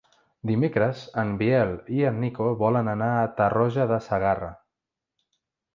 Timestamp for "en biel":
1.23-1.75